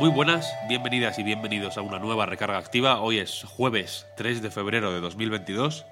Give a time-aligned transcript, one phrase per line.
[0.00, 3.02] Muy buenas, bienvenidas y bienvenidos a una nueva recarga activa.
[3.02, 5.84] Hoy es jueves 3 de febrero de 2022.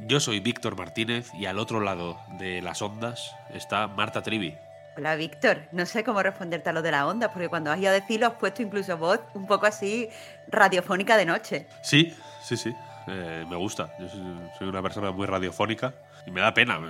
[0.00, 4.58] Yo soy Víctor Martínez y al otro lado de las ondas está Marta Trivi.
[4.96, 7.90] Hola Víctor, no sé cómo responderte a lo de la onda, porque cuando has ido
[7.90, 10.08] a decirlo has puesto incluso voz un poco así
[10.48, 11.66] radiofónica de noche.
[11.84, 12.74] Sí, sí, sí,
[13.06, 13.94] eh, me gusta.
[14.00, 14.22] Yo soy,
[14.58, 15.94] soy una persona muy radiofónica
[16.26, 16.80] y me da pena.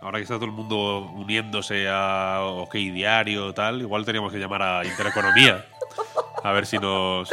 [0.00, 4.62] Ahora que está todo el mundo uniéndose a OK Diario tal, igual teníamos que llamar
[4.62, 5.64] a Intereconomía.
[6.42, 7.30] A ver si nos.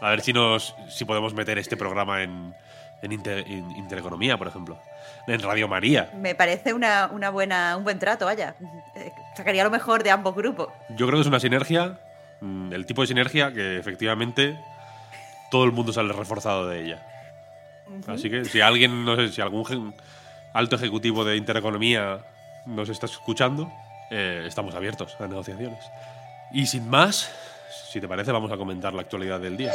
[0.00, 0.74] A ver si nos.
[0.88, 2.54] si podemos meter este programa en,
[3.02, 4.78] en, Inter- en Intereconomía, por ejemplo.
[5.26, 6.10] En Radio María.
[6.16, 8.54] Me parece una, una buena, un buen trato, vaya.
[9.36, 10.68] Sacaría lo mejor de ambos grupos.
[10.90, 11.98] Yo creo que es una sinergia,
[12.40, 14.58] mm, el tipo de sinergia que efectivamente
[15.50, 17.06] todo el mundo sale reforzado de ella.
[18.06, 19.94] Así que si alguien, no sé, si algún
[20.54, 22.20] alto ejecutivo de Intereconomía
[22.66, 23.70] nos está escuchando,
[24.10, 25.84] eh, estamos abiertos a negociaciones.
[26.52, 27.30] Y sin más,
[27.70, 29.72] si te parece, vamos a comentar la actualidad del día.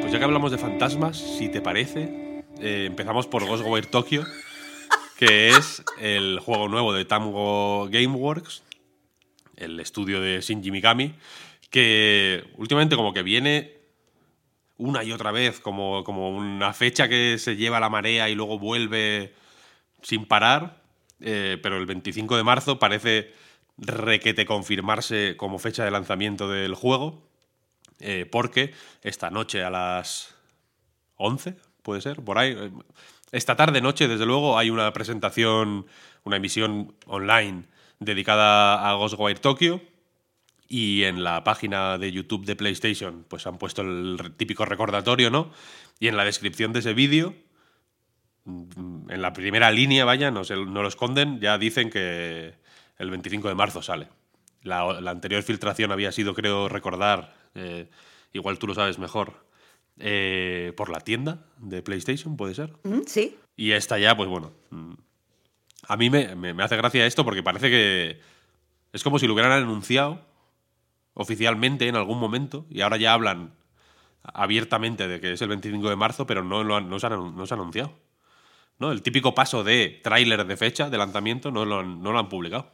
[0.00, 4.24] Pues ya que hablamos de fantasmas, si te parece, eh, empezamos por Ghostwire Tokyo,
[5.18, 8.62] que es el juego nuevo de Tango Gameworks,
[9.56, 11.14] el estudio de Shinji Mikami,
[11.70, 13.81] que últimamente como que viene
[14.82, 18.58] una y otra vez, como, como una fecha que se lleva la marea y luego
[18.58, 19.32] vuelve
[20.02, 20.82] sin parar,
[21.20, 23.32] eh, pero el 25 de marzo parece
[23.78, 27.22] requete confirmarse como fecha de lanzamiento del juego,
[28.00, 30.34] eh, porque esta noche a las
[31.16, 32.52] 11, puede ser, por ahí.
[32.58, 32.70] eh,
[33.30, 35.86] Esta tarde noche, desde luego, hay una presentación,
[36.24, 37.64] una emisión online
[38.00, 39.80] dedicada a Ghostwire Tokyo.
[40.74, 45.50] Y en la página de YouTube de PlayStation, pues han puesto el típico recordatorio, ¿no?
[46.00, 47.34] Y en la descripción de ese vídeo,
[48.44, 52.54] mm, en la primera línea, vaya, no, se- no lo esconden, ya dicen que
[52.98, 54.08] el 25 de marzo sale.
[54.62, 57.90] La, la anterior filtración había sido, creo recordar, eh,
[58.32, 59.44] igual tú lo sabes mejor,
[59.98, 62.72] eh, por la tienda de PlayStation, puede ser.
[63.06, 64.52] Sí, Y esta ya, pues bueno.
[64.70, 64.92] mm,
[65.88, 68.20] A mí me, me- me hace gracia esto porque parece que
[68.92, 70.31] es como si lo hubieran anunciado
[71.14, 73.54] oficialmente en algún momento y ahora ya hablan
[74.22, 77.36] abiertamente de que es el 25 de marzo, pero no, lo han, no, se, han,
[77.36, 77.92] no se ha anunciado.
[78.78, 78.92] ¿no?
[78.92, 82.28] El típico paso de tráiler de fecha de lanzamiento no lo han, no lo han
[82.28, 82.70] publicado.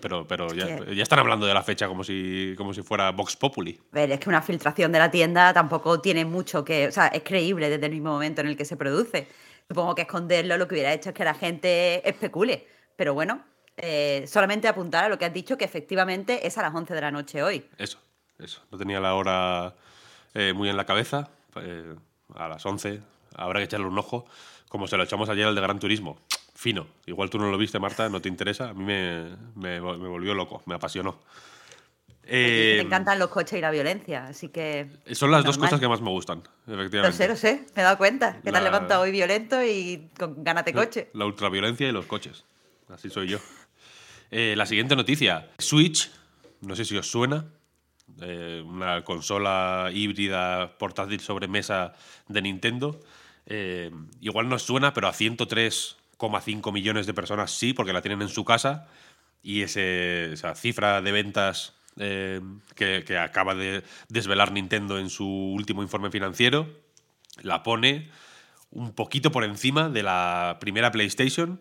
[0.00, 3.34] Pero pero ya, ya están hablando de la fecha como si, como si fuera Vox
[3.34, 3.80] Populi.
[3.92, 6.88] Ver, es que una filtración de la tienda tampoco tiene mucho que.
[6.88, 9.26] O sea, es creíble desde el mismo momento en el que se produce.
[9.68, 12.66] Supongo que esconderlo lo que hubiera hecho es que la gente especule.
[12.96, 13.42] Pero bueno,
[13.82, 17.00] eh, solamente apuntar a lo que has dicho, que efectivamente es a las 11 de
[17.00, 17.64] la noche hoy.
[17.78, 17.98] Eso,
[18.38, 18.62] eso.
[18.70, 19.74] No tenía la hora
[20.34, 21.28] eh, muy en la cabeza.
[21.56, 21.94] eh,
[22.36, 23.00] a las 11
[23.36, 24.24] habrá que echarle un ojo.
[24.68, 26.18] Como se lo echamos ayer al de Gran Turismo.
[26.54, 26.86] Fino.
[27.06, 28.68] Igual tú no lo viste, Marta, no te interesa.
[28.70, 31.18] A mí me, me, me volvió loco, me apasionó.
[32.22, 34.88] Te Eh, encantan los coches y la violencia, así que.
[35.12, 37.08] son las dos cosas que más me gustan, efectivamente.
[37.08, 38.34] Lo sé, lo sé, me he dado cuenta.
[38.36, 41.10] Que te has La- levantado hoy violento y con ganas de coche.
[41.14, 42.44] La ultraviolencia y los coches.
[42.88, 43.38] Así soy yo.
[44.30, 45.50] Eh, la siguiente noticia.
[45.58, 46.10] Switch,
[46.60, 47.46] no sé si os suena.
[48.22, 51.94] eh, una consola híbrida portátil sobre mesa
[52.28, 53.00] de Nintendo.
[53.46, 58.22] Eh, igual no os suena, pero a 103,5 millones de personas sí, porque la tienen
[58.22, 58.88] en su casa.
[59.42, 66.66] Y esa cifra de ventas que acaba de desvelar Nintendo en su último informe financiero
[67.42, 68.08] la pone
[68.70, 71.60] un poquito por encima de la primera PlayStation,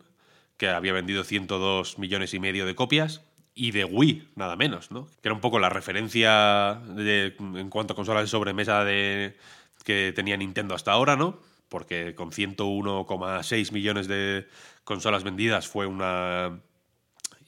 [0.60, 3.24] que había vendido 102 millones y medio de copias,
[3.56, 5.08] y de Wii, nada menos, ¿no?
[5.22, 9.38] Que era un poco la referencia de- en cuanto a consolas de sobremesa de,
[9.84, 11.40] que tenía Nintendo hasta ahora, ¿no?
[11.70, 14.48] Porque con 101,6 millones de
[14.84, 16.60] consolas vendidas fue una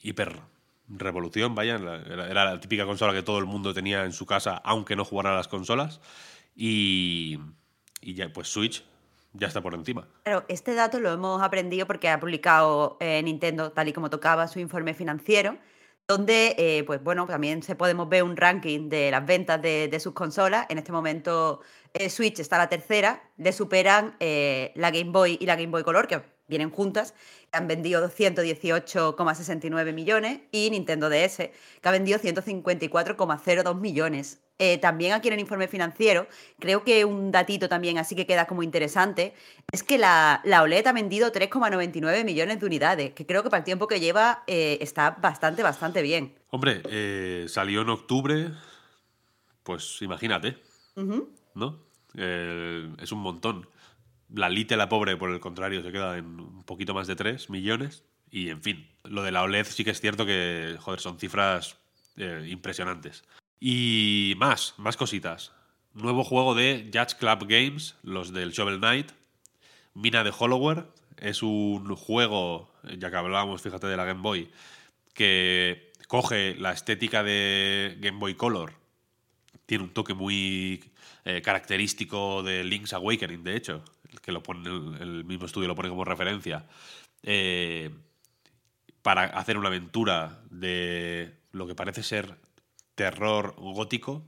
[0.02, 0.40] hiper
[0.88, 4.96] revolución, vaya, era la típica consola que todo el mundo tenía en su casa, aunque
[4.96, 6.00] no jugara a las consolas.
[6.56, 7.38] Y,
[8.00, 8.84] y ya, pues Switch
[9.32, 10.08] ya está por encima.
[10.24, 14.48] Claro, este dato lo hemos aprendido porque ha publicado eh, Nintendo, tal y como tocaba,
[14.48, 15.56] su informe financiero,
[16.08, 20.12] donde, eh, pues bueno, también se podemos ver un ranking de las ventas de, sus
[20.12, 20.66] consolas.
[20.68, 21.60] En este momento,
[21.94, 25.82] eh, Switch está la tercera, le superan eh, la Game Boy y la Game Boy
[25.82, 27.14] Color, que vienen juntas,
[27.50, 34.42] que han vendido 218,69 millones, y Nintendo DS, que ha vendido 154,02 millones.
[34.64, 36.28] Eh, también aquí en el informe financiero,
[36.60, 39.34] creo que un datito también así que queda como interesante,
[39.72, 43.58] es que la, la OLED ha vendido 3,99 millones de unidades, que creo que para
[43.58, 46.36] el tiempo que lleva eh, está bastante, bastante bien.
[46.50, 48.52] Hombre, eh, salió en octubre,
[49.64, 50.56] pues imagínate,
[51.56, 51.80] ¿no?
[52.14, 53.68] Es un montón.
[54.32, 57.50] La Lite, la pobre, por el contrario, se queda en un poquito más de 3
[57.50, 58.04] millones.
[58.30, 61.78] Y en fin, lo de la OLED sí que es cierto que, joder, son cifras
[62.16, 63.24] eh, impresionantes.
[63.64, 65.52] Y más, más cositas.
[65.94, 69.12] Nuevo juego de Judge Club Games, los del Shovel Knight.
[69.94, 70.88] Mina de Hollower.
[71.16, 74.50] Es un juego, ya que hablábamos, fíjate, de la Game Boy,
[75.14, 78.72] que coge la estética de Game Boy Color.
[79.64, 80.82] Tiene un toque muy
[81.24, 83.84] eh, característico de Link's Awakening, de hecho,
[84.22, 86.66] que lo pone, el, el mismo estudio lo pone como referencia.
[87.22, 87.90] Eh,
[89.02, 92.36] para hacer una aventura de lo que parece ser
[92.94, 94.22] terror gótico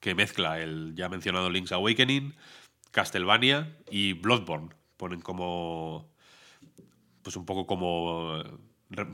[0.00, 2.34] que mezcla el ya mencionado Link's Awakening,
[2.90, 4.70] Castlevania y Bloodborne.
[4.96, 6.10] Ponen como.
[7.22, 8.42] Pues un poco como.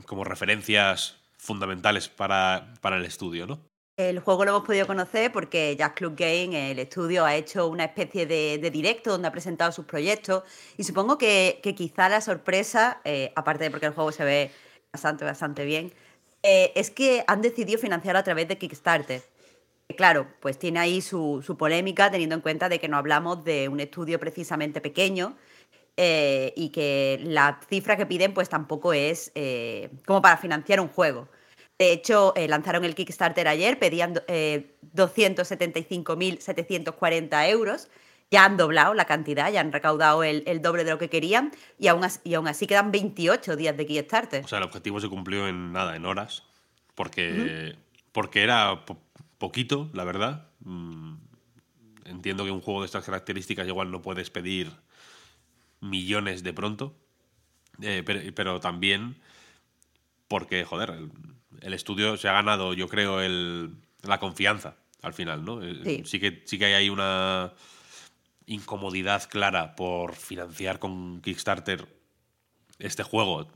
[0.05, 3.61] como referencias fundamentales para, para el estudio, ¿no?
[3.97, 7.85] El juego lo hemos podido conocer porque Jazz Club Game, el estudio, ha hecho una
[7.85, 10.43] especie de, de directo donde ha presentado sus proyectos
[10.77, 14.51] y supongo que, que quizá la sorpresa, eh, aparte de porque el juego se ve
[14.93, 15.93] bastante, bastante bien,
[16.43, 19.21] eh, es que han decidido financiarlo a través de Kickstarter.
[19.95, 23.79] Claro, pues tiene ahí su, polémica teniendo en cuenta de que no hablamos de un
[23.79, 25.37] estudio precisamente pequeño
[25.95, 30.89] eh, y que la cifra que piden pues tampoco es eh, como para financiar un
[30.89, 31.29] juego.
[31.79, 37.89] De hecho, lanzaron el Kickstarter ayer, pedían eh, 275.740 euros.
[38.29, 41.51] Ya han doblado la cantidad, ya han recaudado el, el, doble de lo que querían
[41.79, 44.43] y aún, así, y aún así quedan 28 días de Kickstarter.
[44.43, 46.43] O sea, el objetivo se cumplió en nada, en horas,
[46.93, 47.77] porque, uh -huh.
[48.11, 48.97] porque era po
[49.37, 50.49] poquito, la verdad.
[50.59, 51.15] Mm,
[52.05, 54.71] entiendo que un juego de estas características igual no puedes pedir
[55.79, 56.95] millones de pronto,
[57.81, 59.15] eh, pero, pero, también
[60.27, 61.11] porque, joder, el,
[61.61, 65.61] el estudio se ha ganado, yo creo, el, la confianza al final, ¿no?
[65.63, 66.01] Eh, Sí.
[66.05, 67.53] sí, que, sí que hay ahí una
[68.47, 71.87] incomodidad clara por financiar con Kickstarter
[72.79, 73.47] este juego,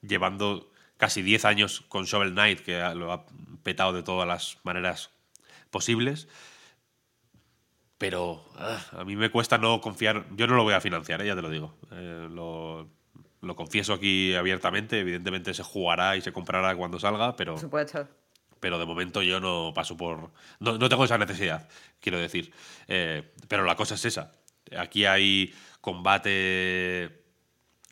[0.00, 3.26] llevando casi 10 años con Shovel Knight, que lo ha
[3.62, 5.10] petado de todas las maneras
[5.70, 6.28] posibles.
[7.98, 10.24] Pero uh, a mí me cuesta no confiar.
[10.36, 11.26] Yo no lo voy a financiar, ¿eh?
[11.26, 11.74] ya te lo digo.
[11.90, 12.88] Eh, lo,
[13.40, 15.00] lo, confieso aquí abiertamente.
[15.00, 17.56] Evidentemente se jugará y se comprará cuando salga, pero.
[18.60, 20.32] Pero de momento yo no paso por.
[20.60, 21.68] No, no tengo esa necesidad,
[22.00, 22.52] quiero decir.
[22.88, 24.32] Eh, pero la cosa es esa.
[24.76, 27.22] Aquí hay combate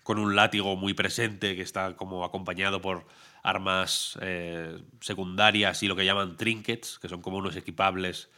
[0.02, 3.06] con un látigo muy presente que está como acompañado por
[3.42, 8.28] armas eh, secundarias y lo que llaman trinkets, que son como unos equipables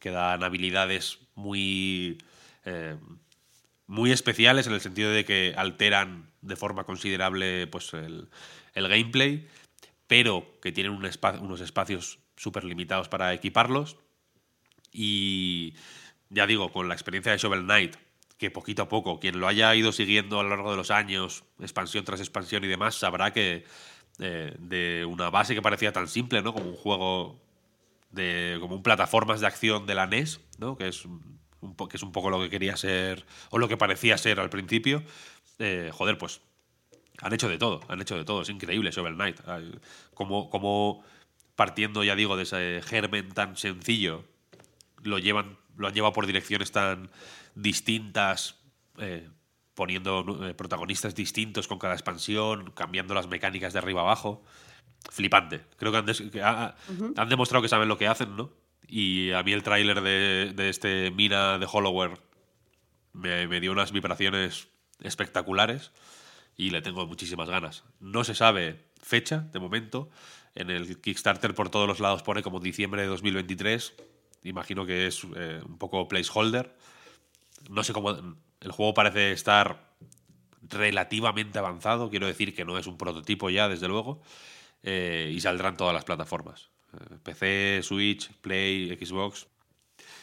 [0.00, 2.18] que dan habilidades muy,
[2.64, 2.96] eh,
[3.86, 8.28] muy especiales en el sentido de que alteran de forma considerable pues, el,
[8.74, 9.48] el gameplay,
[10.14, 13.96] pero que tienen unos espacios súper limitados para equiparlos.
[14.92, 15.74] Y
[16.30, 17.96] ya digo, con la experiencia de Shovel Knight,
[18.38, 21.42] que poquito a poco, quien lo haya ido siguiendo a lo largo de los años,
[21.58, 23.64] expansión tras expansión y demás, sabrá que
[24.20, 26.54] eh, de una base que parecía tan simple, ¿no?
[26.54, 27.40] Como un juego
[28.12, 28.58] de.
[28.60, 30.76] como un plataformas de acción de la NES, ¿no?
[30.76, 31.40] Que es un,
[31.90, 33.26] que es un poco lo que quería ser.
[33.50, 35.02] o lo que parecía ser al principio.
[35.58, 36.40] Eh, joder, pues.
[37.24, 38.42] Han hecho de todo, han hecho de todo.
[38.42, 39.40] Es increíble Shovel Knight.
[40.12, 41.02] Como, como
[41.56, 44.26] partiendo, ya digo, de ese germen tan sencillo,
[45.02, 45.56] lo llevan.
[45.78, 47.08] lo han llevado por direcciones tan
[47.54, 48.56] distintas,
[48.98, 49.26] eh,
[49.74, 54.44] poniendo eh, protagonistas distintos con cada expansión, cambiando las mecánicas de arriba abajo.
[55.10, 55.62] Flipante.
[55.78, 57.14] Creo que han, que ha, uh -huh.
[57.16, 58.50] han, demostrado que saben lo que hacen, ¿no?
[58.86, 62.20] Y a mí el tráiler de, de, este Mina de Hollower
[63.14, 64.68] me, me, dio unas vibraciones
[65.00, 65.90] espectaculares
[66.56, 67.84] y le tengo muchísimas ganas.
[68.00, 70.10] No se sabe fecha, de momento.
[70.54, 73.94] En el Kickstarter por todos los lados pone como diciembre de 2023.
[74.44, 76.74] Imagino que es eh, un poco placeholder
[77.68, 78.10] no sé cómo.
[78.60, 79.94] El juego parece estar
[80.62, 82.10] relativamente avanzado.
[82.10, 84.22] Quiero decir que no es un prototipo ya, desde luego.
[84.82, 89.46] Eh, y saldrán todas las plataformas: eh, PC, Switch, Play, Xbox.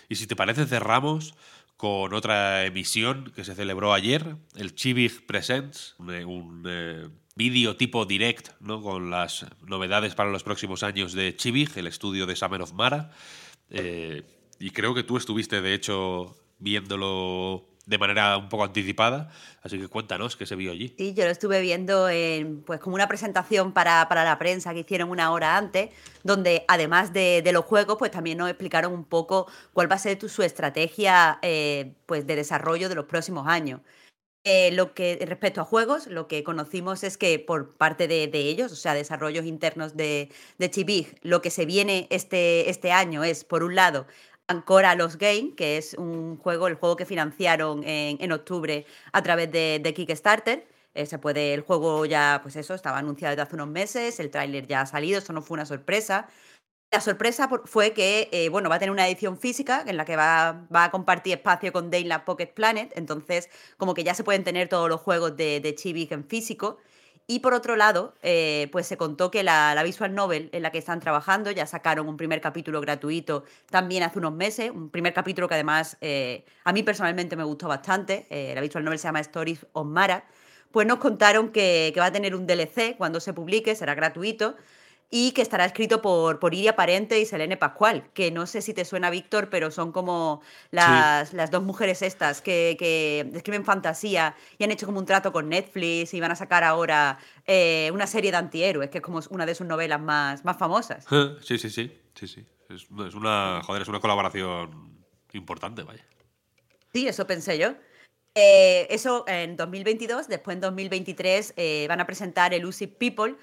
[0.10, 1.36] Y si te parece, cerramos
[1.82, 8.06] con otra emisión que se celebró ayer, el Chivig Presents, un, un eh, vídeo tipo
[8.06, 8.84] direct, ¿no?
[8.84, 13.10] Con las novedades para los próximos años de Chivig, el estudio de Summer of Mara.
[13.72, 14.22] Eh,
[14.60, 19.30] y creo que tú estuviste, de hecho, viéndolo de manera un poco anticipada.
[19.64, 20.94] Así que cuéntanos qué se vio allí.
[20.98, 24.80] Sí, yo lo estuve viendo en, pues como una presentación para, para la prensa que
[24.82, 25.90] hicieron una hora antes,
[26.24, 30.20] donde además de, los juegos, pues también nos explicaron un poco cuál va a ser
[30.30, 33.82] su estrategia eh, pues de desarrollo de los próximos años.
[34.44, 38.40] Eh, lo que respecto a juegos, lo que conocimos es que por parte de, de
[38.40, 43.24] ellos, o sea, desarrollos internos de, de Chibig, lo que se viene este, este año
[43.24, 44.08] es, por un lado,
[44.52, 49.24] Ancora Los Game, que es un juego, el juego que financiaron en, en octubre a
[49.24, 50.68] través de, Kickstarter.
[50.94, 54.30] Eh, se puede, el juego ya, pues eso, estaba anunciado desde hace unos meses, el
[54.30, 56.28] tráiler ya ha salido, eso no fue una sorpresa.
[56.92, 60.18] La sorpresa fue que, eh, bueno, va a tener una edición física en la que
[60.18, 64.44] va, va a compartir espacio con Daylight Pocket Planet, entonces como que ya se pueden
[64.44, 66.80] tener todos los juegos de, de Chibik en físico.
[67.28, 70.78] Y por otro lado, eh, pues se contó que la, visual novel en la que
[70.78, 75.48] están trabajando, ya sacaron un primer capítulo gratuito también hace unos meses, un primer capítulo
[75.48, 79.22] que además eh, a mí personalmente me gustó bastante, eh, la visual novel se llama
[79.22, 80.26] Stories of Mara,
[80.72, 84.56] pues nos contaron que, que va a tener un DLC cuando se publique, será gratuito,
[85.14, 88.74] y que estará escrito por, por Iria Parente y Selene Pascual, que no sé si
[88.74, 90.42] te suena, Víctor, pero son como
[90.72, 95.34] las, las dos mujeres estas que, que escriben fantasía y han hecho como un trato
[95.34, 99.20] con Netflix y van a sacar ahora eh, una serie de antihéroes, que es como
[99.30, 101.06] una de sus novelas más, más famosas.
[101.42, 101.92] Sí, sí, sí.
[102.16, 102.46] sí, sí.
[102.70, 104.96] Es, es una, joder, es una colaboración
[105.34, 106.06] importante, vaya.
[106.94, 107.74] Sí, eso pensé yo.
[108.34, 113.36] Eh, eso en 2022, después en 2023 eh, van a presentar Elusive People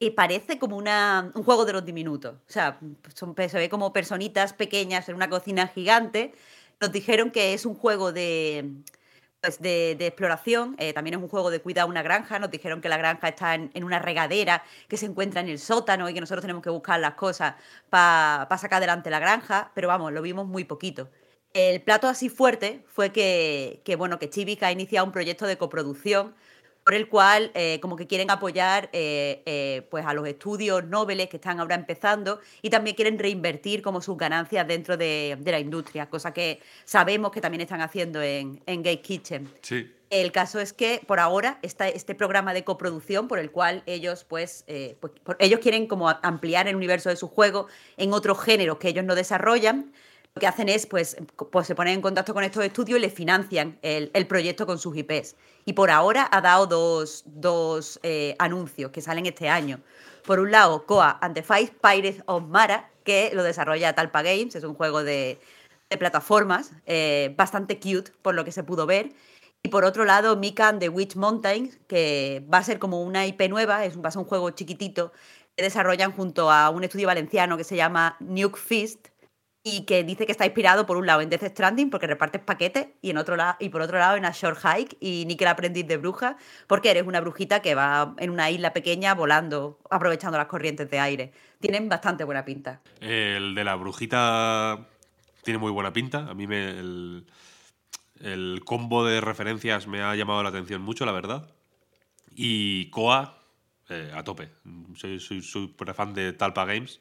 [0.00, 2.34] y parece como una, un juego de los diminutos.
[2.48, 2.80] O sea,
[3.14, 6.32] son, se ve como personitas pequeñas en una cocina gigante.
[6.80, 8.72] Nos dijeron que es un juego de,
[9.42, 12.38] pues de, exploración, eh, también es un juego de cuidar una granja.
[12.38, 16.08] Nos dijeron que la granja está en, una regadera que se encuentra en el sótano
[16.08, 17.56] y que nosotros tenemos que buscar las cosas
[17.90, 21.10] para sacar adelante la granja, pero vamos, lo vimos muy poquito.
[21.52, 25.58] El plato así fuerte fue que, que bueno, que Chivik ha iniciado un proyecto de
[25.58, 26.34] coproducción
[26.84, 31.28] por el cual eh, como que quieren apoyar eh, eh, pues a los estudios nobles
[31.28, 35.60] que están ahora empezando y también quieren reinvertir como sus ganancias dentro de, de la
[35.60, 39.52] industria, cosa que sabemos que también están haciendo en, en Gate Kitchen.
[39.62, 39.92] Sí.
[40.08, 44.24] El caso es que por ahora está este programa de coproducción por el cual ellos
[44.24, 48.42] pues, eh, pues por- ellos quieren como ampliar el universo de su juego en otros
[48.42, 49.92] géneros que ellos no desarrollan.
[50.34, 51.16] Lo que hacen es pues,
[51.50, 54.96] pues se ponen en contacto con estos estudios y les financian el, proyecto con sus
[54.96, 55.34] IPs.
[55.64, 59.80] Y por ahora ha dado dos, dos eh, anuncios que salen este año.
[60.24, 64.54] Por un lado, Koa and the Five Pirates of Mara, que lo desarrolla Talpa Games,
[64.54, 65.40] es un juego de,
[65.98, 69.12] plataformas, eh, bastante cute por lo que se pudo ver.
[69.62, 73.26] Y por otro lado, Mika and the Witch Mountains, que va a ser como una
[73.26, 75.12] IP nueva, es va a ser un juego chiquitito
[75.56, 79.08] que desarrollan junto a un estudio valenciano que se llama Nuke Fist
[79.62, 82.88] y que dice que está inspirado por un lado en Death Stranding porque repartes paquetes
[83.02, 85.86] y en otro lado y por otro lado en A Short Hike y Nickel Aprendiz
[85.86, 86.36] de Bruja
[86.66, 90.98] porque eres una brujita que va en una isla pequeña volando aprovechando las corrientes de
[90.98, 91.32] aire.
[91.60, 92.80] Tienen bastante buena pinta.
[93.00, 94.88] El de la brujita
[95.42, 96.26] tiene muy buena pinta.
[96.28, 97.26] A mí me, el,
[98.20, 101.50] el combo de referencias me ha llamado la atención mucho, la verdad.
[102.34, 103.38] Y Koa,
[103.90, 104.48] eh, a tope.
[104.94, 107.00] Soy, soy súper fan de Talpa Games.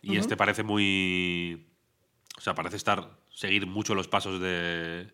[0.00, 1.67] Y este parece muy.
[2.38, 3.10] O sea, parece estar.
[3.30, 5.12] seguir mucho los pasos de.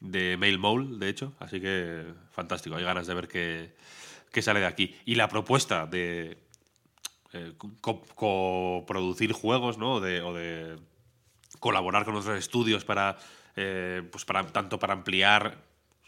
[0.00, 1.34] de Mail Mole, de hecho.
[1.38, 2.76] Así que fantástico.
[2.76, 3.74] Hay ganas de ver qué,
[4.32, 4.96] qué sale de aquí.
[5.06, 6.38] Y la propuesta de
[7.32, 10.00] eh, co- coproducir juegos, ¿no?
[10.00, 10.78] De, o de
[11.60, 13.18] colaborar con otros estudios para,
[13.56, 15.58] eh, pues para tanto para ampliar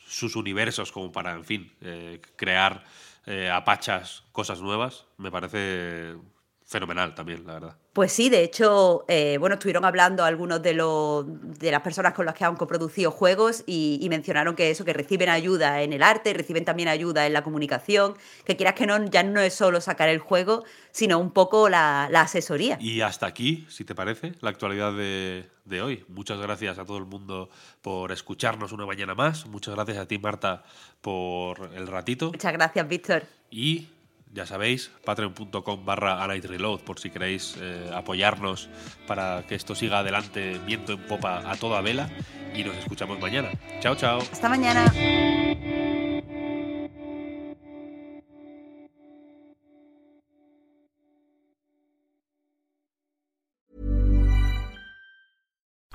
[0.06, 2.84] sus universos como para, en fin, eh, crear
[3.26, 6.16] eh, apachas, cosas nuevas, me parece
[6.64, 7.76] fenomenal también, la verdad.
[7.92, 11.26] Pues sí, de hecho, eh, bueno, estuvieron hablando algunos de, los,
[11.58, 14.94] de las personas con las que han coproducido juegos y, y mencionaron que eso, que
[14.94, 18.14] reciben ayuda en el arte, reciben también ayuda en la comunicación,
[18.46, 22.08] que quieras que no, ya no es solo sacar el juego, sino un poco la,
[22.10, 22.78] la asesoría.
[22.80, 26.04] Y hasta aquí, si te parece, la actualidad de, de hoy.
[26.08, 27.50] Muchas gracias a todo el mundo
[27.82, 29.44] por escucharnos una mañana más.
[29.46, 30.64] Muchas gracias a ti, Marta,
[31.02, 32.28] por el ratito.
[32.32, 33.24] Muchas gracias, Víctor.
[33.50, 33.88] Y
[34.32, 38.68] ya sabéis, patreon.com barra Reload por si queréis eh, apoyarnos
[39.06, 42.08] para que esto siga adelante viento en popa a toda vela.
[42.54, 43.50] Y nos escuchamos mañana.
[43.80, 44.18] Chao, chao.
[44.20, 44.92] Hasta mañana.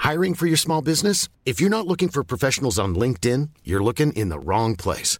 [0.08, 1.27] Hiring for your small business?
[1.44, 5.20] If you're not looking for professionals on LinkedIn, you're looking in the wrong place.